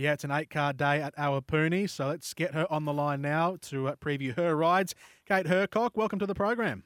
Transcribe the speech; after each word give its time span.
Yeah, 0.00 0.14
it's 0.14 0.24
an 0.24 0.30
eight 0.30 0.48
card 0.48 0.78
day 0.78 1.02
at 1.02 1.14
Awapuni, 1.16 1.86
so 1.86 2.08
let's 2.08 2.32
get 2.32 2.54
her 2.54 2.66
on 2.72 2.86
the 2.86 2.92
line 2.92 3.20
now 3.20 3.58
to 3.60 3.88
uh, 3.88 3.96
preview 3.96 4.34
her 4.34 4.56
rides. 4.56 4.94
Kate 5.26 5.44
Hercock, 5.44 5.90
welcome 5.94 6.18
to 6.20 6.24
the 6.24 6.34
program. 6.34 6.84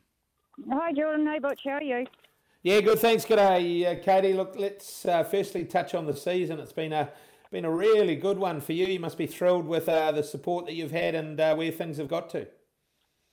Hi, 0.69 0.93
Jordan. 0.93 1.25
Hey, 1.25 1.39
Butch. 1.39 1.61
How 1.65 1.75
are 1.75 1.83
you? 1.83 2.07
Yeah, 2.65 2.81
good. 2.81 2.99
Thanks. 2.99 3.25
G'day, 3.25 3.87
uh, 3.87 4.03
Katie. 4.03 4.33
Look, 4.33 4.57
let's 4.59 5.07
uh, 5.07 5.23
firstly 5.23 5.65
touch 5.65 5.95
on 5.95 6.07
the 6.07 6.17
season. 6.17 6.59
It's 6.59 6.73
been 6.73 6.93
a 6.93 7.09
been 7.53 7.65
a 7.65 7.71
really 7.71 8.17
good 8.17 8.37
one 8.37 8.61
for 8.61 8.73
you. 8.73 8.87
You 8.87 8.99
must 8.99 9.17
be 9.17 9.29
thrilled 9.29 9.69
with 9.69 9.89
uh, 9.89 10.11
the 10.11 10.25
support 10.25 10.67
that 10.67 10.75
you've 10.75 10.91
had 10.91 11.15
and 11.15 11.39
uh, 11.39 11.55
where 11.55 11.71
things 11.71 11.99
have 11.99 12.09
got 12.09 12.31
to. 12.31 12.49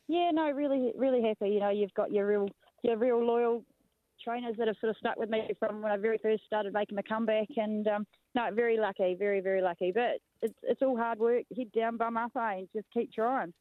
Yeah, 0.08 0.30
no, 0.32 0.52
really, 0.52 0.94
really 0.96 1.24
happy. 1.24 1.50
You 1.50 1.60
know, 1.60 1.70
you've 1.70 1.96
got 1.96 2.12
your 2.12 2.28
real, 2.28 2.50
your 2.84 2.98
real 2.98 3.26
loyal 3.26 3.66
trainers 4.24 4.56
that 4.58 4.68
have 4.68 4.78
sort 4.80 4.92
of 4.92 4.98
stuck 4.98 5.18
with 5.18 5.30
me 5.30 5.50
from 5.60 5.82
when 5.82 5.92
I 5.92 5.98
very 5.98 6.18
first 6.18 6.44
started 6.46 6.74
making 6.74 6.96
my 6.96 7.02
comeback, 7.02 7.48
and 7.58 7.88
um, 7.88 8.08
no, 8.36 8.50
very 8.54 8.78
lucky, 8.78 9.16
very, 9.18 9.42
very 9.42 9.62
lucky. 9.62 9.92
But 9.94 10.20
it's 10.42 10.54
it's 10.64 10.82
all 10.82 10.98
hard 10.98 11.20
work. 11.20 11.44
Head 11.56 11.72
down, 11.72 11.98
bum 11.98 12.18
up, 12.18 12.32
eh, 12.36 12.60
and 12.60 12.68
just 12.76 12.88
keep 12.94 13.12
trying. 13.14 13.54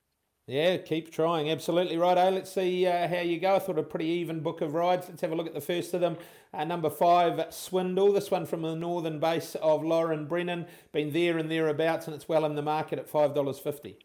Yeah, 0.46 0.78
keep 0.78 1.12
trying. 1.12 1.48
Absolutely 1.48 1.96
right. 1.96 2.18
Eh? 2.18 2.30
Let's 2.30 2.52
see 2.52 2.84
uh, 2.86 3.06
how 3.06 3.20
you 3.20 3.38
go. 3.38 3.54
I 3.54 3.58
thought 3.60 3.78
a 3.78 3.84
pretty 3.84 4.06
even 4.06 4.40
book 4.40 4.62
of 4.62 4.74
rides. 4.74 5.08
Let's 5.08 5.20
have 5.20 5.30
a 5.30 5.36
look 5.36 5.46
at 5.46 5.54
the 5.54 5.60
first 5.60 5.94
of 5.94 6.00
them. 6.00 6.16
Uh, 6.52 6.64
number 6.64 6.90
five, 6.90 7.46
Swindle. 7.50 8.12
This 8.12 8.32
one 8.32 8.46
from 8.46 8.62
the 8.62 8.74
northern 8.74 9.20
base 9.20 9.54
of 9.56 9.84
Lauren 9.84 10.26
Brennan. 10.26 10.66
Been 10.92 11.12
there 11.12 11.38
and 11.38 11.50
thereabouts, 11.50 12.06
and 12.06 12.16
it's 12.16 12.28
well 12.28 12.44
in 12.44 12.56
the 12.56 12.62
market 12.62 12.98
at 12.98 13.08
five 13.08 13.34
dollars 13.34 13.60
fifty. 13.60 13.98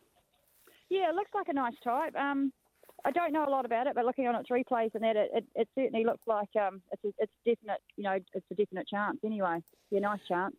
Yeah, 0.90 1.10
it 1.10 1.16
looks 1.16 1.32
like 1.34 1.48
a 1.48 1.54
nice 1.54 1.74
type. 1.84 2.16
Um, 2.16 2.54
I 3.06 3.12
don't 3.12 3.32
know 3.32 3.48
a 3.48 3.50
lot 3.50 3.66
about 3.66 3.86
it, 3.86 3.94
but 3.94 4.04
looking 4.04 4.28
on 4.28 4.36
its 4.36 4.50
replays 4.50 4.96
and 4.96 5.04
that, 5.04 5.16
it, 5.16 5.30
it, 5.34 5.46
it 5.56 5.70
certainly 5.76 6.04
looks 6.04 6.26
like 6.26 6.50
um, 6.60 6.82
it's 6.92 7.04
a, 7.06 7.10
it's 7.20 7.32
definite. 7.46 7.80
You 7.98 8.04
know, 8.04 8.18
it's 8.34 8.46
a 8.52 8.56
definite 8.56 8.88
chance 8.88 9.20
anyway. 9.24 9.60
Yeah, 9.92 10.00
nice 10.00 10.22
chance. 10.28 10.56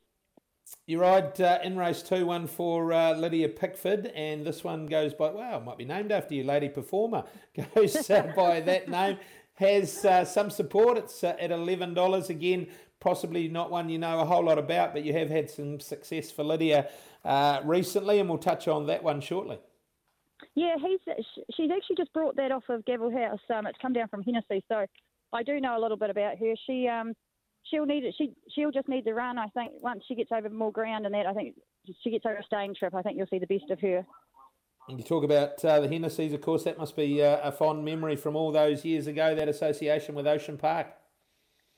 You 0.87 1.01
ride 1.01 1.41
uh, 1.41 1.59
in 1.63 1.77
race 1.77 2.03
two, 2.03 2.27
one 2.27 2.47
for 2.47 2.93
uh, 2.93 3.15
Lydia 3.15 3.49
Pickford, 3.49 4.07
and 4.07 4.45
this 4.45 4.63
one 4.63 4.87
goes 4.87 5.13
by, 5.13 5.30
wow, 5.30 5.61
might 5.61 5.79
be 5.79 5.85
named 5.85 6.13
after 6.13 6.35
you, 6.35 6.45
Lady 6.45 6.69
Performer, 6.69 7.25
goes 7.75 8.09
uh, 8.11 8.33
by 8.37 8.60
that 8.60 8.88
name. 8.88 9.19
Has 9.55 10.05
uh, 10.05 10.25
some 10.25 10.51
support. 10.51 10.99
It's 10.99 11.25
uh, 11.25 11.35
at 11.41 11.51
$11. 11.51 12.29
Again, 12.29 12.69
possibly 13.01 13.49
not 13.49 13.71
one 13.71 13.88
you 13.88 13.99
know 13.99 14.21
a 14.21 14.25
whole 14.25 14.45
lot 14.45 14.59
about, 14.59 14.93
but 14.93 15.05
you 15.05 15.13
have 15.15 15.31
had 15.31 15.51
some 15.51 15.81
success 15.81 16.31
for 16.31 16.45
Lydia 16.45 16.88
uh, 17.25 17.60
recently, 17.65 18.21
and 18.21 18.29
we'll 18.29 18.38
touch 18.38 18.69
on 18.69 18.87
that 18.87 19.03
one 19.03 19.21
shortly. 19.21 19.59
Yeah, 20.57 20.76
he's 20.80 21.01
she's 21.54 21.71
actually 21.71 21.96
just 21.96 22.12
brought 22.15 22.35
that 22.37 22.51
off 22.51 22.65
of 22.71 22.82
Gavelhouse. 22.87 23.38
Um, 23.54 23.66
it's 23.66 23.79
come 23.80 23.93
down 23.93 24.09
from 24.09 24.23
Hennessy, 24.23 24.65
so 24.68 24.87
I 25.32 25.43
do 25.43 25.60
know 25.60 25.79
a 25.79 25.80
little 25.80 25.98
bit 25.98 26.09
about 26.09 26.38
her. 26.38 26.54
She 26.66 26.88
um, 26.88 27.13
she'll 27.71 27.85
need 27.85 28.04
it. 28.04 28.15
She 28.16 28.32
she'll 28.54 28.71
just 28.71 28.88
need 28.88 29.04
the 29.04 29.13
run. 29.13 29.38
I 29.38 29.48
think 29.48 29.73
once 29.80 30.02
she 30.09 30.15
gets 30.15 30.32
over 30.32 30.48
more 30.48 30.73
ground 30.73 31.04
and 31.04 31.15
that, 31.15 31.26
I 31.26 31.35
think 31.35 31.57
she 32.02 32.10
gets 32.10 32.24
over 32.24 32.37
a 32.37 32.43
staying 32.45 32.74
trip. 32.74 32.95
I 32.95 33.02
think 33.02 33.18
you'll 33.18 33.26
see 33.26 33.38
the 33.38 33.46
best 33.46 33.71
of 33.71 33.80
her. 33.80 34.07
And 34.88 34.98
you 34.98 35.04
talk 35.04 35.24
about 35.24 35.63
uh, 35.63 35.80
the 35.80 35.88
Hennessy's, 35.88 36.32
of 36.32 36.40
course. 36.40 36.65
That 36.65 36.79
must 36.79 36.96
be 36.96 37.23
uh, 37.23 37.38
a 37.43 37.52
fond 37.52 37.85
memory 37.85 38.16
from 38.16 38.35
all 38.35 38.51
those 38.51 38.82
years 38.82 39.07
ago. 39.07 39.35
That 39.35 39.48
association 39.48 40.15
with 40.15 40.26
Ocean 40.26 40.57
Park. 40.57 40.87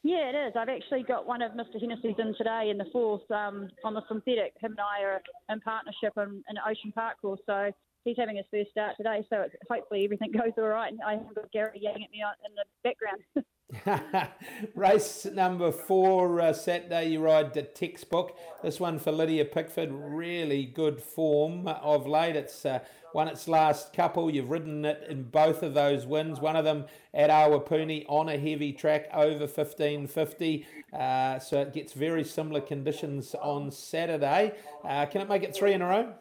Yeah, 0.05 0.31
it 0.31 0.37
is. 0.37 0.53
I've 0.57 0.69
actually 0.69 1.03
got 1.03 1.27
one 1.27 1.43
of 1.43 1.53
Mr. 1.53 1.81
Hennessy's 1.81 2.15
in 2.19 2.33
today 2.39 2.69
in 2.71 2.79
the 2.79 2.87
fourth 2.93 3.29
um, 3.33 3.69
on 3.85 3.95
the 3.95 4.03
synthetic. 4.07 4.53
Him 4.61 4.73
and 4.73 4.81
I 4.81 5.03
are 5.03 5.21
in 5.49 5.61
partnership 5.61 6.13
in, 6.17 6.45
in 6.49 6.57
Ocean 6.65 6.93
Park 6.93 7.21
course, 7.21 7.41
so 7.45 7.73
he's 8.05 8.17
having 8.17 8.37
his 8.37 8.47
first 8.51 8.71
start 8.71 8.97
today. 8.97 9.25
So 9.31 9.45
hopefully 9.71 10.05
everything 10.05 10.33
goes 10.33 10.53
all 10.57 10.69
right. 10.69 10.93
And 10.93 11.01
I 11.03 11.13
haven't 11.13 11.35
got 11.35 11.51
Gary 11.53 11.81
yelling 11.81 12.05
at 12.05 12.11
me 12.11 12.23
in 12.47 12.55
the 12.55 12.65
background. 12.83 13.23
Race 14.75 15.27
number 15.27 15.71
four, 15.71 16.41
uh, 16.41 16.53
Saturday, 16.55 17.11
you 17.11 17.21
ride 17.21 17.53
the 17.53 17.63
textbook. 17.63 18.39
This 18.63 18.81
one 18.81 18.99
for 18.99 19.13
Lydia 19.13 19.45
Pickford, 19.45 19.91
really 19.93 20.65
good 20.65 21.03
form 21.03 21.69
of 21.69 22.07
late. 22.07 22.35
It's 22.35 22.65
uh, 22.65 22.79
won 23.13 23.29
its 23.29 23.47
last 23.47 23.93
couple. 23.93 24.31
You've 24.31 24.49
ridden 24.49 24.87
it 24.87 25.07
in 25.11 25.25
both 25.25 25.63
of 25.63 25.75
those 25.75 26.07
wins. 26.07 26.41
One 26.41 26.57
of 26.57 26.65
them 26.65 26.87
at 27.13 27.29
Awapuni 27.29 28.07
on 28.09 28.31
a 28.31 28.39
heavy 28.39 28.73
track 28.73 29.09
over 29.13 29.41
1550. 29.41 30.67
Uh, 30.99 31.39
so 31.39 31.61
it 31.61 31.75
gets 31.75 31.93
very 31.93 32.25
similar 32.25 32.63
conditions 32.63 33.35
on 33.35 33.71
Saturday. 33.71 34.55
Uh, 34.83 35.05
can 35.05 35.21
it 35.21 35.29
make 35.29 35.43
it 35.43 35.55
three 35.55 35.75
in 35.75 35.83
a 35.83 35.87
row? 35.87 36.15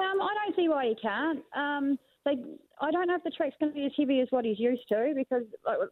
Um, 0.00 0.22
I 0.22 0.34
don't 0.34 0.56
see 0.56 0.59
why 0.70 0.86
he 0.86 0.94
can't. 0.94 1.40
Um, 1.54 1.98
they, 2.24 2.36
I 2.80 2.90
don't 2.90 3.08
know 3.08 3.16
if 3.16 3.24
the 3.24 3.30
track's 3.30 3.56
going 3.60 3.72
to 3.72 3.78
be 3.78 3.86
as 3.86 3.92
heavy 3.96 4.20
as 4.20 4.28
what 4.30 4.44
he's 4.44 4.58
used 4.58 4.88
to 4.88 5.12
because 5.14 5.44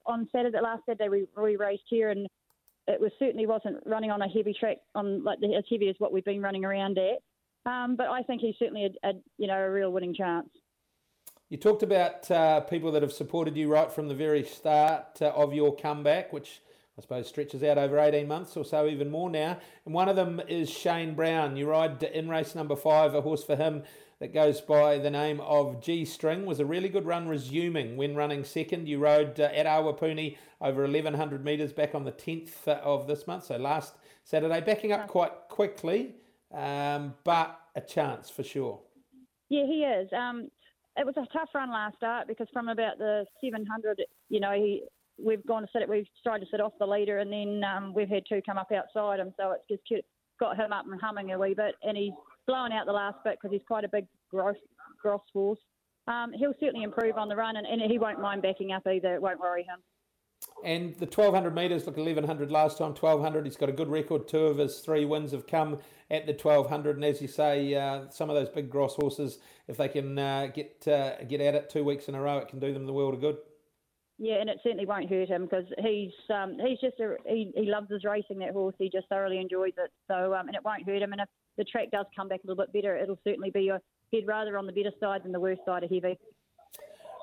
on 0.06 0.28
Saturday, 0.33 0.61
last 0.61 0.83
Saturday, 0.87 1.09
we, 1.09 1.27
we 1.41 1.56
raced 1.56 1.84
here 1.89 2.11
and 2.11 2.27
it 2.87 3.00
was 3.00 3.12
certainly 3.19 3.47
wasn't 3.47 3.77
running 3.84 4.11
on 4.11 4.22
a 4.22 4.28
heavy 4.28 4.55
track 4.59 4.78
on 4.94 5.22
like 5.22 5.38
as 5.43 5.65
heavy 5.71 5.88
as 5.88 5.97
what 5.99 6.12
we've 6.12 6.25
been 6.25 6.41
running 6.41 6.65
around 6.65 6.99
at. 6.99 7.19
Um, 7.71 7.97
but 7.97 8.09
I 8.09 8.22
think 8.22 8.41
he's 8.41 8.55
certainly 8.59 8.87
a, 8.87 9.09
a, 9.09 9.12
you 9.37 9.47
know 9.47 9.59
a 9.59 9.71
real 9.71 9.93
winning 9.93 10.15
chance. 10.15 10.49
You 11.50 11.59
talked 11.59 11.83
about 11.83 12.31
uh, 12.31 12.61
people 12.61 12.93
that 12.93 13.03
have 13.03 13.12
supported 13.12 13.56
you 13.56 13.71
right 13.71 13.91
from 13.91 14.09
the 14.09 14.15
very 14.15 14.44
start 14.44 15.21
uh, 15.21 15.28
of 15.28 15.55
your 15.55 15.75
comeback, 15.75 16.33
which 16.33 16.62
I 16.99 17.03
suppose 17.03 17.28
stretches 17.28 17.62
out 17.62 17.78
over 17.78 17.99
18 17.99 18.27
months 18.27 18.56
or 18.56 18.65
so, 18.65 18.87
even 18.87 19.11
more 19.11 19.31
now. 19.31 19.59
And 19.84 19.94
one 19.94 20.09
of 20.09 20.17
them 20.17 20.41
is 20.49 20.69
Shane 20.69 21.15
Brown. 21.15 21.56
You 21.56 21.69
ride 21.69 22.03
in 22.03 22.28
race 22.28 22.55
number 22.55 22.77
five, 22.77 23.15
a 23.15 23.21
horse 23.21 23.44
for 23.44 23.56
him 23.56 23.83
that 24.21 24.34
goes 24.34 24.61
by 24.61 24.99
the 24.99 25.11
name 25.11 25.41
of 25.41 25.81
G 25.81 26.05
String. 26.05 26.45
Was 26.45 26.61
a 26.61 26.65
really 26.65 26.89
good 26.89 27.06
run 27.06 27.29
resuming 27.29 27.97
when 27.97 28.17
running 28.17 28.45
second. 28.45 28.89
You 28.89 28.99
rode 28.99 29.39
uh, 29.39 29.45
at 29.55 29.67
Awapuni 29.67 30.37
over 30.61 30.83
1100 30.83 31.45
metres 31.45 31.73
back 31.73 31.95
on 31.95 32.05
the 32.05 32.12
10th 32.12 32.67
of 32.67 33.06
this 33.06 33.27
month, 33.27 33.45
so 33.45 33.56
last 33.56 33.95
Saturday, 34.25 34.61
backing 34.61 34.93
up 34.93 35.09
quite 35.09 35.33
quickly, 35.49 36.17
um, 36.53 37.15
but 37.25 37.61
a 37.77 37.81
chance 37.81 38.29
for 38.29 38.43
sure. 38.43 38.81
Yeah, 39.49 39.65
he 39.65 39.84
is. 39.84 40.09
Um, 40.12 40.50
it 40.97 41.06
was 41.06 41.15
a 41.17 41.27
tough 41.33 41.50
run 41.55 41.71
last 41.71 41.97
start 41.97 42.27
because 42.27 42.49
from 42.53 42.69
about 42.69 42.99
the 42.99 43.25
700, 43.43 44.03
you 44.29 44.41
know, 44.41 44.53
he 44.53 44.83
we've 45.17 45.45
gone 45.47 45.62
to 45.62 45.69
sit. 45.73 45.83
It, 45.83 45.89
we've 45.89 46.06
tried 46.25 46.41
to 46.41 46.47
sit 46.50 46.61
off 46.61 46.73
the 46.81 46.87
leader, 46.87 47.19
and 47.19 47.33
then 47.33 47.62
um, 47.65 47.95
we've 47.95 48.09
had 48.09 48.25
two 48.29 48.41
come 48.45 48.59
up 48.59 48.73
outside 48.73 49.21
him, 49.21 49.33
so 49.37 49.55
it's 49.69 49.83
just 49.89 50.05
got 50.41 50.56
him 50.56 50.73
up 50.73 50.87
and 50.91 51.00
humming 51.00 51.33
a 51.33 51.39
wee 51.39 51.55
bit, 51.55 51.77
and 51.83 51.97
he's 51.97 52.12
blowing 52.48 52.72
out 52.72 52.86
the 52.86 52.92
last 52.92 53.19
bit 53.22 53.38
because 53.41 53.53
he's 53.53 53.66
quite 53.69 53.84
a 53.84 53.88
big 53.88 54.06
gross 54.31 54.56
gross 55.00 55.20
force. 55.32 55.60
Um, 56.09 56.32
he'll 56.32 56.54
certainly 56.59 56.82
improve 56.82 57.16
on 57.19 57.28
the 57.28 57.36
run, 57.36 57.56
and, 57.56 57.66
and 57.66 57.81
he 57.88 57.98
won't 57.98 58.20
mind 58.20 58.42
backing 58.42 58.72
up 58.72 58.86
either. 58.86 59.14
It 59.14 59.22
won't 59.22 59.38
worry 59.38 59.62
him. 59.62 59.78
And 60.64 60.94
the 60.94 61.06
1200 61.06 61.54
metres, 61.54 61.84
look, 61.87 61.97
1100 61.97 62.50
last 62.50 62.78
time, 62.78 62.94
1200. 62.94 63.44
He's 63.44 63.56
got 63.56 63.69
a 63.69 63.72
good 63.72 63.88
record. 63.88 64.26
Two 64.26 64.47
of 64.47 64.58
his 64.58 64.78
three 64.78 65.04
wins 65.04 65.32
have 65.32 65.47
come 65.47 65.78
at 66.10 66.26
the 66.26 66.32
1200. 66.32 66.97
And 66.97 67.04
as 67.04 67.20
you 67.20 67.28
say, 67.28 67.75
uh, 67.75 68.08
some 68.10 68.31
of 68.31 68.37
those 68.37 68.48
big 68.48 68.70
gross 68.70 68.94
horses, 68.94 69.38
if 69.66 69.76
they 69.76 69.88
can 69.88 70.19
uh, 70.19 70.47
get 70.47 70.88
uh, 70.88 71.22
get 71.25 71.41
at 71.41 71.54
it 71.54 71.70
two 71.70 71.84
weeks 71.84 72.08
in 72.08 72.14
a 72.14 72.20
row, 72.20 72.38
it 72.38 72.48
can 72.48 72.58
do 72.58 72.72
them 72.72 72.87
the 72.87 72.92
world 72.92 73.14
of 73.14 73.20
good. 73.20 73.37
Yeah, 74.19 74.37
and 74.41 74.50
it 74.50 74.58
certainly 74.62 74.87
won't 74.87 75.10
hurt 75.10 75.28
him 75.28 75.44
because 75.44 75.66
he's 75.78 76.12
um, 76.34 76.56
he's 76.64 76.81
just 76.81 76.98
a, 76.98 77.16
he, 77.26 77.53
he 77.54 77.66
loves 77.66 77.91
his 77.91 78.04
racing. 78.04 78.38
That 78.38 78.53
horse, 78.53 78.75
he 78.78 78.91
just 78.91 79.08
thoroughly 79.08 79.38
enjoys 79.38 79.75
it. 79.76 79.91
So 80.08 80.34
um, 80.34 80.48
and 80.48 80.56
it 80.56 80.64
won't 80.64 80.87
hurt 80.87 81.03
him. 81.03 81.12
And 81.12 81.20
if 81.20 81.28
the 81.58 81.64
track 81.64 81.91
does 81.91 82.06
come 82.16 82.28
back 82.28 82.41
a 82.44 82.46
little 82.46 82.64
bit 82.64 82.72
better, 82.72 82.96
it'll 82.96 83.19
certainly 83.24 83.50
be 83.50 83.62
your 83.62 83.80
head 84.12 84.22
rather 84.26 84.56
on 84.56 84.66
the 84.66 84.72
better 84.72 84.92
side 84.98 85.24
than 85.24 85.32
the 85.32 85.41
worst 85.41 85.60
side 85.66 85.84
of 85.84 85.91
heavy. 85.91 86.19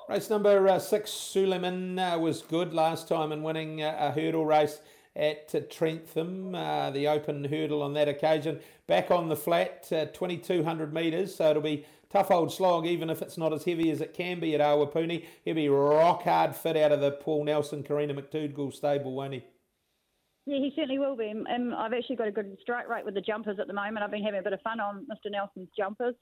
Race 0.08 0.30
number 0.30 0.68
uh, 0.68 0.78
six, 0.78 1.10
Suleiman 1.10 1.98
uh, 1.98 2.16
was 2.16 2.42
good 2.42 2.72
last 2.72 3.08
time 3.08 3.32
in 3.32 3.42
winning 3.42 3.82
uh, 3.82 3.96
a 3.98 4.12
hurdle 4.12 4.46
race 4.46 4.80
at 5.16 5.70
Trentham, 5.70 6.54
uh, 6.54 6.90
the 6.90 7.08
open 7.08 7.42
hurdle 7.44 7.82
on 7.82 7.94
that 7.94 8.06
occasion. 8.06 8.60
Back 8.86 9.10
on 9.10 9.28
the 9.28 9.34
flat, 9.34 9.88
uh, 9.90 10.04
2200 10.06 10.92
metres, 10.92 11.34
so 11.34 11.50
it'll 11.50 11.62
be 11.62 11.86
tough 12.10 12.30
old 12.30 12.52
slog, 12.52 12.86
even 12.86 13.10
if 13.10 13.20
it's 13.20 13.36
not 13.36 13.52
as 13.52 13.64
heavy 13.64 13.90
as 13.90 14.00
it 14.00 14.14
can 14.14 14.38
be 14.38 14.54
at 14.54 14.60
Awapuni. 14.60 15.24
He'll 15.44 15.54
be 15.54 15.68
rock 15.68 16.22
hard 16.22 16.54
fit 16.54 16.76
out 16.76 16.92
of 16.92 17.00
the 17.00 17.10
Paul 17.10 17.44
Nelson, 17.44 17.82
Karina 17.82 18.14
McDougall 18.14 18.72
stable, 18.72 19.14
won't 19.14 19.34
he? 19.34 19.44
Yeah, 20.46 20.58
he 20.58 20.72
certainly 20.76 20.98
will 20.98 21.16
be. 21.16 21.28
And 21.28 21.74
I've 21.74 21.92
actually 21.92 22.16
got 22.16 22.28
a 22.28 22.32
good 22.32 22.56
strike 22.62 22.88
rate 22.88 23.04
with 23.04 23.14
the 23.14 23.20
jumpers 23.20 23.58
at 23.60 23.66
the 23.66 23.72
moment. 23.72 23.98
I've 24.04 24.12
been 24.12 24.22
having 24.22 24.40
a 24.40 24.42
bit 24.42 24.52
of 24.52 24.60
fun 24.62 24.78
on 24.78 25.06
Mr. 25.10 25.30
Nelson's 25.30 25.68
jumpers. 25.76 26.14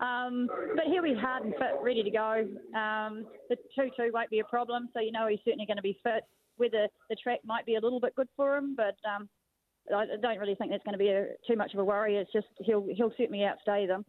Um, 0.00 0.48
but 0.74 0.86
he'll 0.86 1.02
be 1.02 1.14
hard 1.14 1.44
and 1.44 1.54
fit, 1.54 1.80
ready 1.82 2.02
to 2.02 2.10
go. 2.10 2.46
Um, 2.78 3.26
the 3.48 3.56
2 3.74 3.88
2 3.96 4.10
won't 4.12 4.30
be 4.30 4.40
a 4.40 4.44
problem, 4.44 4.88
so 4.92 5.00
you 5.00 5.12
know 5.12 5.26
he's 5.26 5.38
certainly 5.44 5.66
going 5.66 5.78
to 5.78 5.82
be 5.82 5.98
fit. 6.02 6.24
Whether 6.56 6.88
the 7.08 7.16
track 7.16 7.40
might 7.44 7.66
be 7.66 7.76
a 7.76 7.80
little 7.80 8.00
bit 8.00 8.14
good 8.14 8.28
for 8.36 8.56
him, 8.56 8.74
but 8.76 8.96
um, 9.08 9.28
I 9.94 10.04
don't 10.20 10.38
really 10.38 10.54
think 10.54 10.70
that's 10.70 10.84
going 10.84 10.94
to 10.94 10.98
be 10.98 11.08
a, 11.08 11.28
too 11.46 11.56
much 11.56 11.72
of 11.74 11.80
a 11.80 11.84
worry. 11.84 12.16
It's 12.16 12.32
just 12.32 12.46
he'll 12.60 12.86
he'll 12.94 13.12
certainly 13.16 13.44
outstay 13.44 13.86
them. 13.86 14.04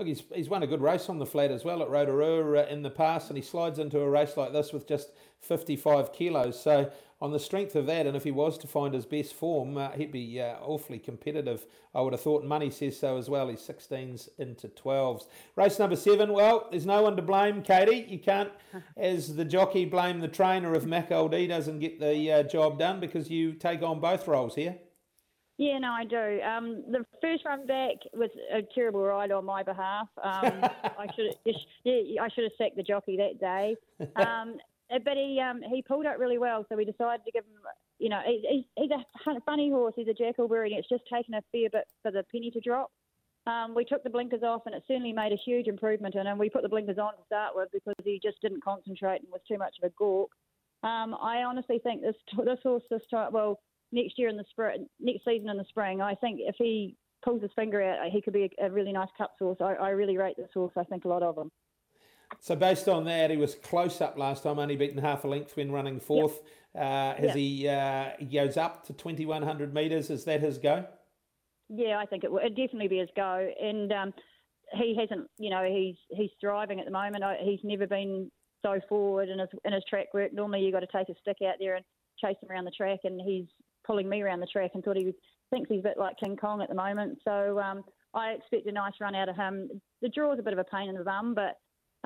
Look, 0.00 0.08
he's, 0.08 0.22
he's 0.34 0.48
won 0.48 0.62
a 0.62 0.66
good 0.66 0.80
race 0.80 1.10
on 1.10 1.18
the 1.18 1.26
flat 1.26 1.50
as 1.50 1.62
well 1.62 1.82
at 1.82 1.90
Rotorua 1.90 2.62
uh, 2.62 2.66
in 2.70 2.80
the 2.80 2.88
past, 2.88 3.28
and 3.28 3.36
he 3.36 3.42
slides 3.42 3.78
into 3.78 4.00
a 4.00 4.08
race 4.08 4.34
like 4.34 4.50
this 4.50 4.72
with 4.72 4.88
just 4.88 5.10
55 5.42 6.10
kilos. 6.14 6.58
So, 6.58 6.90
on 7.20 7.32
the 7.32 7.38
strength 7.38 7.76
of 7.76 7.84
that, 7.84 8.06
and 8.06 8.16
if 8.16 8.24
he 8.24 8.30
was 8.30 8.56
to 8.56 8.66
find 8.66 8.94
his 8.94 9.04
best 9.04 9.34
form, 9.34 9.76
uh, 9.76 9.90
he'd 9.90 10.10
be 10.10 10.40
uh, 10.40 10.54
awfully 10.62 10.98
competitive. 10.98 11.66
I 11.94 12.00
would 12.00 12.14
have 12.14 12.22
thought 12.22 12.44
money 12.46 12.70
says 12.70 12.98
so 12.98 13.18
as 13.18 13.28
well. 13.28 13.48
He's 13.48 13.60
16s 13.60 14.30
into 14.38 14.68
12s. 14.68 15.26
Race 15.54 15.78
number 15.78 15.96
seven, 15.96 16.32
well, 16.32 16.68
there's 16.70 16.86
no 16.86 17.02
one 17.02 17.16
to 17.16 17.22
blame, 17.22 17.60
Katie. 17.60 18.06
You 18.08 18.20
can't, 18.20 18.50
as 18.96 19.36
the 19.36 19.44
jockey, 19.44 19.84
blame 19.84 20.20
the 20.20 20.28
trainer 20.28 20.74
if 20.74 20.86
Mac 20.86 21.10
doesn't 21.10 21.78
get 21.78 22.00
the 22.00 22.32
uh, 22.32 22.42
job 22.44 22.78
done 22.78 23.00
because 23.00 23.28
you 23.28 23.52
take 23.52 23.82
on 23.82 24.00
both 24.00 24.26
roles 24.26 24.54
here. 24.54 24.78
Yeah, 25.60 25.76
no, 25.76 25.92
I 25.92 26.04
do. 26.04 26.40
Um, 26.40 26.84
the 26.90 27.04
first 27.20 27.44
run 27.44 27.66
back 27.66 27.96
was 28.14 28.30
a 28.50 28.62
terrible 28.74 29.02
ride 29.02 29.30
on 29.30 29.44
my 29.44 29.62
behalf. 29.62 30.08
Um, 30.16 30.64
I 30.64 31.06
should, 31.14 31.34
yeah, 31.84 32.22
I 32.22 32.30
should 32.30 32.44
have 32.44 32.52
sacked 32.56 32.76
the 32.76 32.82
jockey 32.82 33.18
that 33.18 33.38
day. 33.38 33.76
Um, 34.16 34.56
but 35.04 35.18
he 35.18 35.38
um, 35.38 35.60
he 35.70 35.82
pulled 35.82 36.06
up 36.06 36.18
really 36.18 36.38
well, 36.38 36.64
so 36.66 36.76
we 36.76 36.86
decided 36.86 37.26
to 37.26 37.30
give 37.30 37.44
him. 37.44 37.60
You 37.98 38.08
know, 38.08 38.20
he's, 38.24 38.64
he's 38.74 38.90
a 38.90 39.40
funny 39.42 39.68
horse. 39.68 39.92
He's 39.96 40.08
a 40.08 40.14
Jakkalberry, 40.14 40.68
and 40.70 40.78
it's 40.78 40.88
just 40.88 41.04
taken 41.12 41.34
a 41.34 41.42
fair 41.52 41.68
bit 41.70 41.86
for 42.02 42.10
the 42.10 42.24
penny 42.32 42.50
to 42.52 42.60
drop. 42.60 42.90
Um, 43.46 43.74
we 43.74 43.84
took 43.84 44.02
the 44.02 44.08
blinkers 44.08 44.42
off, 44.42 44.62
and 44.64 44.74
it 44.74 44.82
certainly 44.88 45.12
made 45.12 45.32
a 45.32 45.36
huge 45.44 45.66
improvement 45.66 46.14
in 46.14 46.26
him. 46.26 46.38
We 46.38 46.48
put 46.48 46.62
the 46.62 46.70
blinkers 46.70 46.96
on 46.96 47.12
to 47.12 47.22
start 47.26 47.54
with 47.54 47.68
because 47.70 47.96
he 48.02 48.18
just 48.22 48.40
didn't 48.40 48.64
concentrate 48.64 49.20
and 49.20 49.30
was 49.30 49.42
too 49.46 49.58
much 49.58 49.76
of 49.82 49.90
a 49.90 49.92
gawk. 49.92 50.30
Um, 50.82 51.14
I 51.20 51.42
honestly 51.42 51.78
think 51.82 52.00
this 52.00 52.16
this 52.46 52.60
horse 52.62 52.84
this 52.90 53.02
time, 53.10 53.34
well, 53.34 53.60
next 53.92 54.18
year 54.18 54.28
in 54.28 54.36
the 54.36 54.44
spring, 54.50 54.86
next 55.00 55.24
season 55.24 55.48
in 55.48 55.56
the 55.56 55.64
spring, 55.68 56.00
I 56.00 56.14
think 56.14 56.40
if 56.42 56.56
he 56.58 56.96
pulls 57.24 57.42
his 57.42 57.50
finger 57.54 57.82
out, 57.82 58.10
he 58.10 58.22
could 58.22 58.32
be 58.32 58.50
a, 58.58 58.66
a 58.66 58.70
really 58.70 58.92
nice 58.92 59.08
cup 59.16 59.34
horse. 59.38 59.58
I, 59.60 59.74
I, 59.74 59.90
really 59.90 60.16
rate 60.16 60.36
this 60.36 60.48
horse. 60.54 60.72
I 60.76 60.84
think 60.84 61.04
a 61.04 61.08
lot 61.08 61.22
of 61.22 61.36
him. 61.36 61.50
So 62.38 62.54
based 62.56 62.88
on 62.88 63.04
that, 63.04 63.30
he 63.30 63.36
was 63.36 63.56
close 63.56 64.00
up 64.00 64.16
last 64.16 64.44
time, 64.44 64.58
only 64.58 64.76
beaten 64.76 64.98
half 64.98 65.24
a 65.24 65.28
length 65.28 65.56
when 65.56 65.72
running 65.72 66.00
fourth. 66.00 66.40
Yep. 66.74 66.82
Uh, 66.82 67.14
has 67.20 67.26
yep. 67.26 67.36
he? 67.36 67.68
Uh, 67.68 68.04
he 68.18 68.26
goes 68.26 68.56
up 68.56 68.86
to 68.86 68.92
twenty 68.92 69.26
one 69.26 69.42
hundred 69.42 69.74
metres. 69.74 70.08
Is 70.08 70.24
that 70.24 70.40
his 70.40 70.56
go? 70.56 70.86
Yeah, 71.68 71.98
I 71.98 72.06
think 72.06 72.22
it 72.22 72.30
would 72.30 72.56
definitely 72.56 72.88
be 72.88 72.98
his 72.98 73.08
go, 73.16 73.48
and 73.60 73.92
um, 73.92 74.14
he 74.74 74.96
hasn't. 74.98 75.28
You 75.38 75.50
know, 75.50 75.64
he's 75.64 75.96
he's 76.10 76.30
thriving 76.40 76.78
at 76.78 76.86
the 76.86 76.92
moment. 76.92 77.24
He's 77.42 77.58
never 77.64 77.88
been 77.88 78.30
so 78.62 78.78
forward 78.88 79.28
in 79.28 79.40
his 79.40 79.48
in 79.64 79.72
his 79.72 79.82
track 79.90 80.14
work. 80.14 80.32
Normally, 80.32 80.60
you 80.60 80.72
have 80.72 80.80
got 80.80 80.90
to 80.90 80.98
take 80.98 81.08
a 81.08 81.18
stick 81.20 81.38
out 81.44 81.56
there 81.58 81.74
and 81.74 81.84
chase 82.20 82.36
him 82.42 82.50
around 82.50 82.64
the 82.64 82.70
track, 82.70 83.00
and 83.04 83.20
he's 83.20 83.46
pulling 83.86 84.08
me 84.08 84.22
around 84.22 84.40
the 84.40 84.46
track 84.46 84.72
and 84.74 84.84
thought 84.84 84.96
he 84.96 85.12
thinks 85.50 85.68
he's 85.68 85.80
a 85.80 85.88
bit 85.88 85.98
like 85.98 86.18
King 86.18 86.36
Kong 86.36 86.62
at 86.62 86.68
the 86.68 86.74
moment. 86.74 87.18
So 87.24 87.58
um, 87.58 87.82
I 88.14 88.30
expect 88.30 88.66
a 88.66 88.72
nice 88.72 88.92
run 89.00 89.14
out 89.14 89.28
of 89.28 89.36
him. 89.36 89.68
The 90.02 90.08
draw 90.08 90.32
is 90.32 90.38
a 90.38 90.42
bit 90.42 90.52
of 90.52 90.58
a 90.58 90.64
pain 90.64 90.88
in 90.88 90.96
the 90.96 91.04
bum, 91.04 91.34
but 91.34 91.58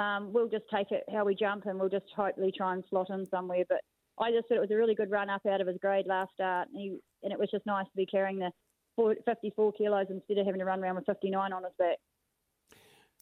um, 0.03 0.33
we'll 0.33 0.49
just 0.49 0.65
take 0.73 0.91
it 0.91 1.05
how 1.13 1.25
we 1.25 1.35
jump 1.35 1.67
and 1.67 1.79
we'll 1.79 1.89
just 1.89 2.07
hopefully 2.17 2.53
try 2.57 2.73
and 2.73 2.85
slot 2.89 3.11
in 3.11 3.27
somewhere. 3.27 3.65
But 3.69 3.81
I 4.19 4.31
just 4.31 4.49
thought 4.49 4.57
it 4.57 4.61
was 4.61 4.71
a 4.71 4.77
really 4.77 4.95
good 4.95 5.11
run 5.11 5.31
up 5.31 5.43
out 5.47 5.61
of 5.61 5.67
his 5.67 5.79
grade 5.81 6.07
last 6.07 6.33
start, 6.35 6.69
and, 6.73 6.81
he, 6.81 6.99
and 7.23 7.33
it 7.33 7.39
was 7.39 7.51
just 7.51 7.67
nice 7.67 7.87
to 7.87 7.97
be 7.97 8.07
carrying 8.07 8.39
the 8.39 8.51
54 9.27 9.73
kilos 9.73 10.07
instead 10.09 10.39
of 10.39 10.47
having 10.47 10.61
to 10.61 10.65
run 10.65 10.83
around 10.83 10.97
with 10.97 11.07
59 11.07 11.53
on 11.53 11.65
his 11.65 11.73
back. 11.79 11.99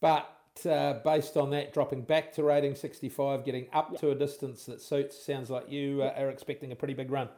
But 0.00 0.28
uh, 0.66 1.00
based 1.04 1.36
on 1.36 1.50
that, 1.50 1.72
dropping 1.72 2.02
back 2.02 2.32
to 2.34 2.42
rating 2.42 2.74
65, 2.74 3.44
getting 3.44 3.66
up 3.72 3.88
yep. 3.92 4.00
to 4.00 4.10
a 4.10 4.14
distance 4.14 4.66
that 4.66 4.80
suits, 4.80 5.22
sounds 5.24 5.50
like 5.50 5.70
you 5.70 6.02
uh, 6.02 6.12
are 6.20 6.30
expecting 6.30 6.72
a 6.72 6.76
pretty 6.76 6.94
big 6.94 7.10
run. 7.10 7.28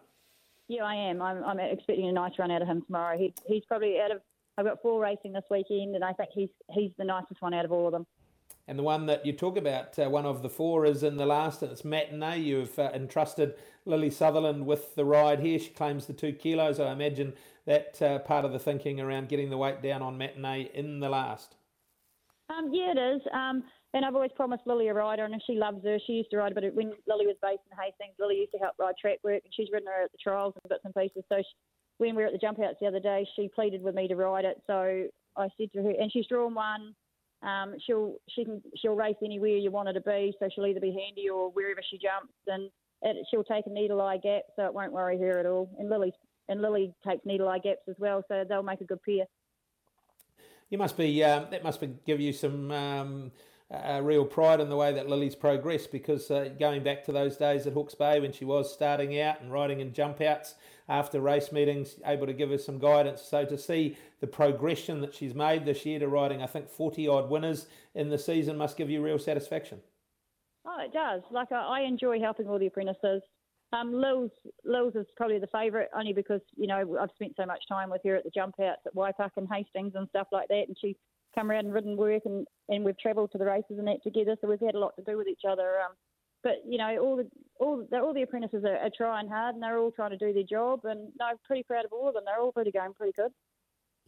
Yeah, 0.69 0.85
I 0.85 0.95
am. 0.95 1.21
I'm, 1.21 1.45
I'm 1.45 1.61
expecting 1.61 2.09
a 2.09 2.13
nice 2.13 2.33
run 2.39 2.51
out 2.51 2.63
of 2.63 2.69
him 2.69 2.83
tomorrow. 2.83 3.19
He, 3.19 3.35
he's 3.47 3.65
probably 3.67 4.01
out 4.01 4.11
of. 4.11 4.21
I've 4.57 4.67
got 4.67 4.81
four 4.83 5.03
racing 5.03 5.33
this 5.33 5.45
weekend, 5.51 5.95
and 5.95 6.05
I 6.05 6.13
think 6.13 6.31
he's 6.33 6.49
he's 6.71 6.93
the 6.97 7.05
nicest 7.05 7.43
one 7.43 7.55
out 7.55 7.65
of 7.65 7.73
all 7.73 7.87
of 7.87 7.93
them. 7.93 8.07
And 8.67 8.79
the 8.79 8.83
one 8.83 9.07
that 9.07 9.27
you 9.27 9.33
talk 9.33 9.59
about, 9.59 9.99
uh, 9.99 10.09
one 10.09 10.25
of 10.25 10.43
the 10.43 10.49
four, 10.49 10.87
is 10.87 11.03
in 11.03 11.17
the 11.17 11.27
last, 11.27 11.63
and 11.63 11.71
it's 11.71 11.85
matinee. 11.85 12.39
You've 12.39 12.79
uh, 12.79 12.91
entrusted 12.95 13.55
Lily 13.85 14.11
Sutherland 14.11 14.65
with 14.65 14.95
the 14.95 15.05
ride 15.05 15.41
here. 15.41 15.59
She 15.59 15.71
claims 15.71 16.07
the 16.07 16.15
two 16.15 16.33
kilos. 16.33 16.81
I 16.81 16.93
imagine 16.93 17.35
that 17.67 18.01
uh, 18.01 18.21
part 18.21 18.45
of 18.45 18.53
the 18.53 18.59
thinking 18.59 19.01
around 19.01 19.29
getting 19.29 19.51
the 19.51 19.59
weight 19.59 19.83
down 19.83 20.03
on 20.03 20.17
matinee 20.17 20.71
in 20.73 21.01
the 21.01 21.11
last. 21.11 21.57
Um, 22.51 22.71
yeah, 22.73 22.93
it 22.93 22.99
is. 22.99 23.23
Um, 23.33 23.65
and 23.95 24.05
I've 24.05 24.15
always 24.15 24.33
promised 24.35 24.67
Lily 24.67 24.89
a 24.89 24.95
rider, 24.95 25.25
and 25.25 25.35
if 25.35 25.41
she 25.47 25.55
loves 25.55 25.85
her. 25.85 25.99
She 26.07 26.15
used 26.15 26.31
to 26.33 26.37
ride 26.37 26.53
a 26.53 26.61
bit. 26.61 26.75
When 26.75 26.93
Lily 27.07 27.27
was 27.27 27.37
based 27.41 27.63
in 27.71 27.79
Hastings, 27.79 28.17
Lily 28.19 28.37
used 28.41 28.53
to 28.53 28.59
help 28.59 28.75
ride 28.79 28.97
track 29.01 29.19
work, 29.23 29.43
and 29.45 29.55
she's 29.55 29.69
ridden 29.73 29.89
her 29.89 30.05
at 30.05 30.13
the 30.13 30.19
trials 30.19 30.55
and 30.63 30.69
bits 30.69 30.83
and 30.85 30.95
pieces. 30.95 31.25
So 31.29 31.39
she, 31.39 31.55
when 31.99 32.17
we 32.17 32.23
were 32.23 32.27
at 32.27 32.33
the 32.33 32.39
jump 32.39 32.59
outs 32.61 32.79
the 32.81 32.89
other 32.89 33.01
day, 33.01 33.27
she 33.37 33.49
pleaded 33.55 33.83
with 33.83 33.95
me 33.95 34.09
to 34.09 34.17
ride 34.17 34.45
it. 34.45 34.61
So 34.67 35.07
I 35.37 35.49
said 35.57 35.73
to 35.75 35.83
her, 35.83 35.91
and 35.91 36.13
she's 36.13 36.27
drawn 36.27 36.55
one. 36.55 36.95
Um, 37.43 37.75
she'll 37.87 38.17
she 38.31 38.45
can 38.45 38.63
she'll 38.77 38.97
race 38.97 39.17
anywhere 39.23 39.57
you 39.57 39.71
want 39.71 39.89
her 39.89 39.95
to 39.95 40.01
be. 40.01 40.35
So 40.39 40.49
she'll 40.53 40.67
either 40.67 40.81
be 40.81 40.89
handy 40.89 41.29
or 41.29 41.51
wherever 41.51 41.81
she 41.89 41.99
jumps, 41.99 42.35
and 42.47 42.71
it, 43.03 43.27
she'll 43.31 43.45
take 43.45 43.67
a 43.67 43.71
needle 43.71 44.01
eye 44.01 44.19
gap, 44.19 44.43
so 44.57 44.67
it 44.67 44.75
won't 44.75 44.93
worry 44.93 45.19
her 45.19 45.39
at 45.39 45.47
all. 45.47 45.71
And 45.79 45.89
Lily 45.89 46.13
and 46.49 46.61
Lily 46.61 46.93
takes 47.07 47.25
needle 47.25 47.49
eye 47.49 47.59
gaps 47.59 47.83
as 47.89 47.97
well, 47.99 48.23
so 48.29 48.45
they'll 48.49 48.63
make 48.63 48.81
a 48.81 48.85
good 48.85 49.03
pair. 49.03 49.25
You 50.71 50.79
must 50.79 50.97
be 50.97 51.23
um, 51.25 51.47
that 51.51 51.63
must 51.63 51.81
be, 51.81 51.95
give 52.07 52.21
you 52.21 52.33
some. 52.33 52.71
Um 52.71 53.33
a 53.71 54.03
real 54.03 54.25
pride 54.25 54.61
in 54.61 54.69
the 54.69 54.77
way 54.77 54.93
that 54.93 55.09
Lily's 55.09 55.35
progressed 55.35 55.91
because 55.91 56.31
uh, 56.31 56.51
going 56.59 56.83
back 56.83 57.05
to 57.05 57.13
those 57.13 57.37
days 57.37 57.67
at 57.67 57.73
Hawke's 57.73 57.95
Bay 57.95 58.21
when 58.21 58.33
she 58.33 58.45
was 58.45 58.73
starting 58.73 59.19
out 59.21 59.41
and 59.41 59.53
riding 59.53 59.81
in 59.81 59.93
jump 59.93 60.21
outs 60.21 60.55
after 60.89 61.21
race 61.21 61.51
meetings, 61.51 61.97
able 62.05 62.27
to 62.27 62.33
give 62.33 62.51
us 62.51 62.65
some 62.65 62.79
guidance. 62.79 63.23
So 63.23 63.45
to 63.47 63.57
see 63.57 63.97
the 64.21 64.27
progression 64.27 65.01
that 65.01 65.15
she's 65.15 65.35
made 65.35 65.65
this 65.65 65.87
year 65.87 65.99
to 65.99 66.09
riding, 66.09 66.43
I 66.43 66.47
think, 66.47 66.69
40 66.69 67.09
odd 67.09 67.31
winners 67.31 67.67
in 67.95 68.11
the 68.11 68.19
season 68.19 68.59
must 68.59 68.77
give 68.77 68.91
you 68.91 69.03
real 69.03 69.19
satisfaction. 69.19 69.81
Oh, 70.67 70.81
it 70.81 70.93
does. 70.93 71.23
Like, 71.31 71.53
I 71.53 71.83
enjoy 71.83 72.21
helping 72.21 72.49
all 72.49 72.59
the 72.59 72.67
apprentices. 72.67 73.23
Um, 73.75 73.93
Lil's, 73.93 74.31
Lil's 74.65 74.95
is 74.95 75.07
probably 75.17 75.39
the 75.39 75.49
favourite 75.49 75.89
only 75.97 76.13
because, 76.13 76.41
you 76.57 76.67
know, 76.67 76.97
I've 77.01 77.11
spent 77.17 77.35
so 77.37 77.45
much 77.45 77.61
time 77.69 77.91
with 77.91 78.03
her 78.05 78.15
at 78.17 78.25
the 78.25 78.31
jump 78.31 78.55
outs 78.61 78.83
at 78.87 78.95
Waipuck 78.95 79.31
and 79.37 79.49
Hastings 79.51 79.95
and 79.97 80.09
stuff 80.11 80.29
like 80.31 80.49
that, 80.49 80.65
and 80.69 80.77
she 80.81 80.97
come 81.35 81.51
around 81.51 81.65
and 81.65 81.75
ridden 81.75 81.97
work 81.97 82.23
and, 82.25 82.47
and 82.69 82.85
we've 82.85 82.99
travelled 82.99 83.33
to 83.33 83.39
the 83.39 83.45
races 83.45 83.79
and 83.79 83.89
that 83.89 84.03
together, 84.05 84.37
so 84.41 84.49
we've 84.49 84.61
had 84.61 84.77
a 84.77 84.79
lot 84.79 84.95
to 84.97 85.03
do 85.03 85.17
with 85.17 85.27
each 85.27 85.43
other. 85.49 85.81
Um, 85.81 85.95
but 86.45 86.63
you 86.69 86.79
know, 86.79 86.99
all 86.99 87.17
the 87.17 87.27
all 87.59 87.87
all 87.95 88.15
the 88.15 88.23
apprentices 88.23 88.65
are, 88.65 88.77
are, 88.77 88.91
trying 88.95 89.29
hard 89.29 89.55
and 89.55 89.63
they're 89.63 89.79
all 89.79 89.91
trying 89.91 90.11
to 90.11 90.19
do 90.19 90.33
their 90.33 90.45
job, 90.45 90.85
and 90.85 91.09
no, 91.19 91.27
I'm 91.27 91.39
pretty 91.45 91.63
proud 91.65 91.87
of 91.87 91.93
all 91.93 92.07
of 92.07 92.15
them. 92.15 92.25
They're 92.27 92.41
all 92.41 92.53
pretty 92.53 92.71
going 92.71 92.93
pretty 92.93 93.15
good. 93.17 93.33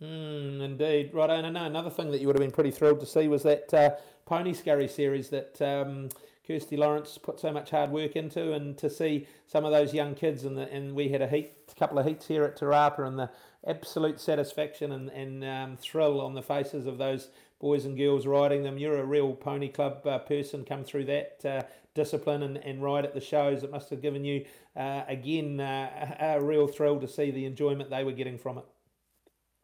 Mm, 0.03 0.61
indeed, 0.61 1.11
right. 1.15 1.31
And 1.31 1.47
I 1.47 1.51
know 1.51 1.65
another 1.65 1.91
thing 1.91 2.11
that 2.11 2.21
you 2.21 2.27
would 2.27 2.37
have 2.37 2.43
been 2.43 2.53
pretty 2.53 2.71
thrilled 2.71 3.01
to 3.01 3.07
see 3.07 3.27
was 3.27 3.43
that 3.45 3.73
uh, 3.73 3.91
Pony 4.27 4.53
Scurry 4.53 4.87
series 4.87 5.31
that 5.31 5.61
um, 5.63 6.11
Kirsty 6.47 6.77
Lawrence 6.77 7.19
put 7.19 7.41
so 7.41 7.53
much 7.53 7.71
hard 7.71 7.91
work 7.91 8.17
into, 8.17 8.53
and 8.53 8.79
to 8.79 8.89
see 8.89 9.27
some 9.47 9.65
of 9.65 9.73
those 9.73 9.93
young 9.93 10.15
kids, 10.15 10.45
and, 10.45 10.59
and 10.59 10.95
we 10.95 11.09
had 11.09 11.23
a 11.23 11.29
heat, 11.29 11.53
a 11.71 11.75
couple 11.75 11.99
of 11.99 12.07
heats 12.07 12.27
here 12.27 12.45
at 12.45 12.57
Te 12.57 12.65
Rapa, 12.65 13.07
and 13.07 13.19
the 13.19 13.31
absolute 13.67 14.21
satisfaction 14.21 14.93
and, 14.93 15.11
and 15.11 15.45
um, 15.45 15.77
thrill 15.77 16.21
on 16.21 16.35
the 16.35 16.43
faces 16.43 16.87
of 16.87 16.99
those 16.99 17.31
boys 17.59 17.85
and 17.85 17.97
girls 17.97 18.27
riding 18.27 18.63
them. 18.63 18.79
You're 18.79 19.01
a 19.01 19.05
real 19.05 19.33
pony 19.33 19.69
club 19.69 20.07
uh, 20.07 20.19
person, 20.19 20.65
come 20.65 20.85
through 20.85 21.07
that 21.07 21.45
uh, 21.45 21.63
discipline 21.95 22.43
and, 22.43 22.59
and 22.59 22.83
ride 22.83 23.05
at 23.05 23.15
the 23.15 23.21
shows. 23.21 23.63
It 23.63 23.71
must 23.71 23.91
have 23.91 24.03
given 24.03 24.25
you, 24.25 24.45
uh, 24.77 25.03
again, 25.09 25.59
uh, 25.59 26.17
a, 26.21 26.37
a 26.37 26.45
real 26.45 26.69
thrill 26.69 27.01
to 27.01 27.09
see 27.09 27.31
the 27.31 27.45
enjoyment 27.45 27.91
they 27.91 28.05
were 28.05 28.13
getting 28.13 28.39
from 28.39 28.59
it. 28.59 28.65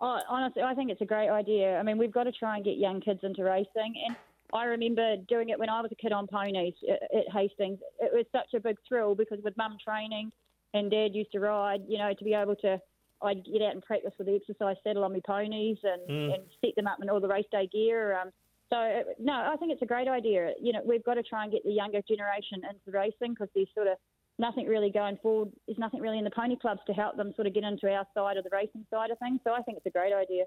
Oh, 0.01 0.19
honestly, 0.29 0.63
I 0.63 0.75
think 0.75 0.91
it's 0.91 1.01
a 1.01 1.07
great 1.07 1.29
idea. 1.29 1.79
I 1.79 1.85
mean, 1.85 1.97
we've 1.97 2.11
got 2.11 2.25
to 2.25 2.33
try 2.33 2.57
and 2.57 2.65
get 2.65 2.77
young 2.77 3.01
kids 3.01 3.21
into 3.23 3.45
racing. 3.45 3.95
And 4.09 4.17
I 4.53 4.65
remember 4.65 5.17
doing 5.29 5.49
it 5.49 5.59
when 5.59 5.71
I 5.71 5.81
was 5.81 5.91
a 5.93 5.95
kid 5.95 6.13
on 6.13 6.27
ponies 6.27 6.75
at, 6.89 7.25
Hastings. 7.33 7.79
It 8.01 8.13
was 8.13 8.27
such 8.33 8.55
a 8.55 8.61
big 8.61 8.77
thrill 8.87 9.15
because 9.15 9.39
with 9.43 9.57
mum 9.57 9.77
training 9.83 10.31
and 10.75 10.91
dad 10.91 11.15
used 11.15 11.33
to 11.33 11.41
ride, 11.41 11.83
you 11.89 11.99
know, 11.99 12.13
to 12.13 12.25
be 12.25 12.35
able 12.35 12.57
to 12.57 12.81
I'd 13.23 13.45
get 13.45 13.63
out 13.63 13.73
and 13.73 13.83
practice 13.83 14.13
with 14.19 14.27
the 14.27 14.35
exercise 14.35 14.77
saddle 14.83 15.05
on 15.05 15.13
my 15.13 15.21
ponies 15.25 15.79
and, 15.85 16.03
mm. 16.11 16.35
and 16.35 16.43
set 16.61 16.75
them 16.75 16.89
up 16.89 16.99
in 17.01 17.09
all 17.09 17.21
the 17.21 17.29
race 17.29 17.47
day 17.53 17.69
gear. 17.73 18.19
Um, 18.19 18.31
so 18.69 18.77
uh, 18.77 19.03
no, 19.21 19.33
I 19.33 19.57
think 19.59 19.73
it's 19.73 19.83
a 19.83 19.87
great 19.87 20.09
idea. 20.09 20.53
You 20.61 20.73
know, 20.73 20.81
we've 20.85 21.05
got 21.05 21.15
to 21.15 21.23
try 21.23 21.45
and 21.45 21.53
get 21.53 21.63
the 21.65 21.71
younger 21.71 22.01
generation 22.09 22.63
into 22.69 22.91
racing 22.91 23.35
because 23.35 23.49
there's 23.55 23.69
sort 23.75 23.87
of 23.87 23.97
nothing 24.39 24.67
really 24.67 24.91
going 24.91 25.19
forward. 25.23 25.51
There's 25.67 25.79
nothing 25.79 26.01
really 26.01 26.19
in 26.19 26.25
the 26.25 26.31
pony 26.31 26.57
clubs 26.57 26.81
to 26.87 26.93
help 26.93 27.17
them 27.17 27.33
sort 27.37 27.47
of 27.47 27.55
get 27.55 27.65
into 27.65 27.89
our 27.89 28.07
side 28.15 28.37
of 28.37 28.45
the 28.45 28.51
racing 28.53 28.87
side 28.91 29.11
of 29.11 29.19
things. 29.19 29.41
So 29.45 29.53
I 29.53 29.63
think 29.63 29.77
it's 29.77 29.87
a 29.87 29.91
great 29.91 30.13
idea. 30.13 30.45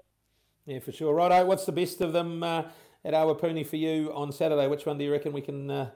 Yeah, 0.66 0.80
for 0.80 0.90
sure. 0.90 1.14
Righto, 1.14 1.46
what's 1.46 1.64
the 1.64 1.72
best 1.72 2.00
of 2.00 2.12
them 2.12 2.42
uh, 2.42 2.64
at 3.04 3.14
Awapuni 3.14 3.64
for 3.64 3.76
you 3.76 4.12
on 4.12 4.32
Saturday? 4.32 4.66
Which 4.66 4.84
one 4.84 4.98
do 4.98 5.04
you 5.04 5.12
reckon 5.12 5.32
we 5.32 5.40
can 5.40 5.70
uh, 5.70 5.90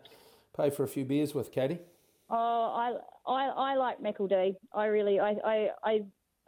pay 0.57 0.71
for 0.71 0.85
a 0.85 0.89
few 0.89 1.05
beers 1.05 1.35
with, 1.35 1.51
Katie? 1.51 1.81
Oh, 2.31 2.37
I 2.37 3.31
I, 3.31 3.73
I 3.73 3.75
like 3.75 4.01
Meikle 4.01 4.29
I 4.73 4.87
really 4.87 5.19
I, 5.19 5.35
I, 5.45 5.69
I 5.85 6.01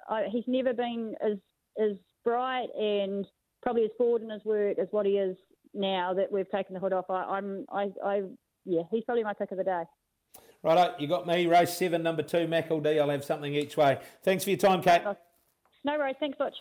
I, 0.09 0.29
he's 0.31 0.45
never 0.47 0.73
been 0.73 1.17
as 1.21 1.39
as 1.81 1.97
bright 2.25 2.69
and 2.79 3.27
probably 3.61 3.85
as 3.85 3.91
forward 3.99 4.23
in 4.23 4.31
his 4.31 4.45
work 4.45 4.79
as 4.79 4.87
what 4.93 5.05
he 5.05 5.19
is 5.19 5.37
now 5.75 6.15
that 6.15 6.31
we've 6.31 6.51
taken 6.51 6.75
the 6.75 6.81
hood 6.81 6.93
off. 6.93 7.07
I, 7.11 7.25
I'm 7.25 7.67
I, 7.73 7.91
I 8.05 8.23
yeah, 8.65 8.83
he's 8.93 9.03
probably 9.03 9.25
my 9.25 9.35
pick 9.35 9.51
of 9.51 9.59
the 9.59 9.65
day. 9.65 9.83
Righto, 10.63 10.95
you 11.01 11.09
got 11.09 11.27
me. 11.27 11.47
Race 11.49 11.77
seven, 11.77 12.05
number 12.05 12.23
two, 12.23 12.47
Mackle 12.47 12.81
D. 12.81 13.01
I'll 13.01 13.11
have 13.11 13.25
something 13.25 13.53
each 13.53 13.77
way. 13.77 13.99
Thanks 14.23 14.45
for 14.45 14.51
your 14.51 14.61
time, 14.61 14.81
Kate. 14.81 15.03
No 15.85 15.99
worries. 15.99 16.15
Thanks 16.21 16.39
much. 16.39 16.55